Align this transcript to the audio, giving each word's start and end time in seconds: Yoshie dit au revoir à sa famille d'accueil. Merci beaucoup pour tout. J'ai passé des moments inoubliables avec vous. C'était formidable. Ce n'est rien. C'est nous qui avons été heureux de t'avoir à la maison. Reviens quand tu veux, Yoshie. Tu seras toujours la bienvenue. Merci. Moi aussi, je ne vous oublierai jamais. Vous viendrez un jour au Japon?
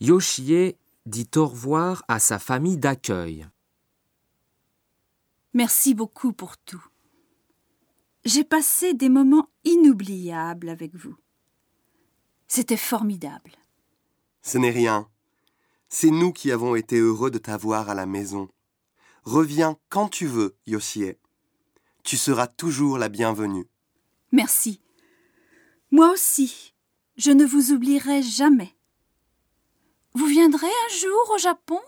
Yoshie 0.00 0.76
dit 1.06 1.30
au 1.36 1.46
revoir 1.46 2.04
à 2.08 2.18
sa 2.18 2.38
famille 2.38 2.76
d'accueil. 2.76 3.46
Merci 5.54 5.94
beaucoup 5.94 6.32
pour 6.34 6.58
tout. 6.58 6.84
J'ai 8.26 8.44
passé 8.44 8.92
des 8.92 9.08
moments 9.08 9.48
inoubliables 9.64 10.68
avec 10.68 10.94
vous. 10.94 11.16
C'était 12.46 12.76
formidable. 12.76 13.52
Ce 14.42 14.58
n'est 14.58 14.70
rien. 14.70 15.08
C'est 15.88 16.10
nous 16.10 16.32
qui 16.32 16.52
avons 16.52 16.74
été 16.74 16.98
heureux 16.98 17.30
de 17.30 17.38
t'avoir 17.38 17.88
à 17.88 17.94
la 17.94 18.04
maison. 18.04 18.48
Reviens 19.22 19.78
quand 19.88 20.08
tu 20.08 20.26
veux, 20.26 20.56
Yoshie. 20.66 21.14
Tu 22.02 22.16
seras 22.16 22.48
toujours 22.48 22.98
la 22.98 23.08
bienvenue. 23.08 23.66
Merci. 24.30 24.80
Moi 25.90 26.12
aussi, 26.12 26.74
je 27.16 27.30
ne 27.30 27.46
vous 27.46 27.72
oublierai 27.72 28.22
jamais. 28.22 28.76
Vous 30.16 30.24
viendrez 30.24 30.66
un 30.66 30.94
jour 30.98 31.30
au 31.34 31.36
Japon? 31.36 31.78